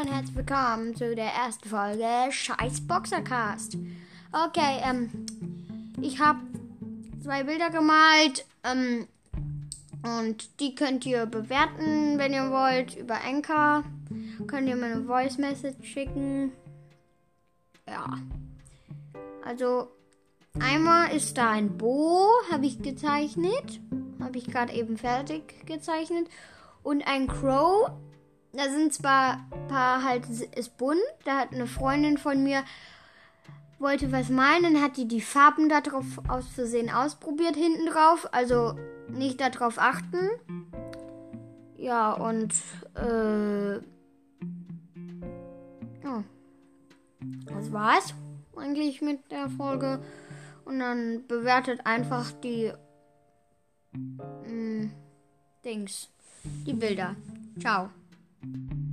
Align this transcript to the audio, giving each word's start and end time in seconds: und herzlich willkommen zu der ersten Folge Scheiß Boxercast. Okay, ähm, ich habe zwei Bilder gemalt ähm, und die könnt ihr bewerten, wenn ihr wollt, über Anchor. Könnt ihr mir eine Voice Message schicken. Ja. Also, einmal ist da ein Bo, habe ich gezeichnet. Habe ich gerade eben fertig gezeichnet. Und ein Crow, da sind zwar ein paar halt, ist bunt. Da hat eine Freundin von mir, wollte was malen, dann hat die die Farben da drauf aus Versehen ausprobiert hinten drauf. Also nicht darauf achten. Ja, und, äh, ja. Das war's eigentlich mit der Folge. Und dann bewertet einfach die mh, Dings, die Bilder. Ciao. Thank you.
und 0.00 0.12
herzlich 0.12 0.34
willkommen 0.34 0.96
zu 0.96 1.14
der 1.14 1.32
ersten 1.32 1.68
Folge 1.68 2.08
Scheiß 2.30 2.80
Boxercast. 2.80 3.76
Okay, 4.32 4.82
ähm, 4.82 5.08
ich 6.02 6.18
habe 6.18 6.40
zwei 7.22 7.44
Bilder 7.44 7.70
gemalt 7.70 8.44
ähm, 8.64 9.06
und 10.02 10.58
die 10.58 10.74
könnt 10.74 11.06
ihr 11.06 11.26
bewerten, 11.26 12.18
wenn 12.18 12.32
ihr 12.32 12.50
wollt, 12.50 12.96
über 12.96 13.22
Anchor. 13.24 13.84
Könnt 14.48 14.68
ihr 14.68 14.74
mir 14.74 14.86
eine 14.86 15.04
Voice 15.04 15.38
Message 15.38 15.86
schicken. 15.86 16.50
Ja. 17.86 18.18
Also, 19.44 19.92
einmal 20.58 21.14
ist 21.14 21.38
da 21.38 21.52
ein 21.52 21.78
Bo, 21.78 22.26
habe 22.50 22.66
ich 22.66 22.82
gezeichnet. 22.82 23.80
Habe 24.18 24.38
ich 24.38 24.48
gerade 24.48 24.72
eben 24.72 24.98
fertig 24.98 25.64
gezeichnet. 25.66 26.26
Und 26.82 27.06
ein 27.06 27.28
Crow, 27.28 27.92
da 28.56 28.70
sind 28.70 28.92
zwar 28.92 29.44
ein 29.50 29.68
paar 29.68 30.02
halt, 30.04 30.28
ist 30.28 30.76
bunt. 30.76 31.00
Da 31.24 31.38
hat 31.38 31.52
eine 31.52 31.66
Freundin 31.66 32.18
von 32.18 32.42
mir, 32.42 32.64
wollte 33.78 34.12
was 34.12 34.28
malen, 34.28 34.62
dann 34.62 34.82
hat 34.82 34.96
die 34.96 35.08
die 35.08 35.20
Farben 35.20 35.68
da 35.68 35.80
drauf 35.80 36.04
aus 36.28 36.48
Versehen 36.48 36.90
ausprobiert 36.90 37.56
hinten 37.56 37.86
drauf. 37.86 38.28
Also 38.32 38.74
nicht 39.08 39.40
darauf 39.40 39.78
achten. 39.78 40.30
Ja, 41.76 42.12
und, 42.12 42.54
äh, 42.94 43.74
ja. 46.04 46.24
Das 47.46 47.72
war's 47.72 48.14
eigentlich 48.56 49.02
mit 49.02 49.30
der 49.30 49.50
Folge. 49.50 50.00
Und 50.64 50.78
dann 50.78 51.26
bewertet 51.26 51.80
einfach 51.84 52.32
die 52.32 52.72
mh, 53.92 54.90
Dings, 55.64 56.08
die 56.66 56.72
Bilder. 56.72 57.16
Ciao. 57.60 57.90
Thank 58.44 58.72
you. 58.72 58.83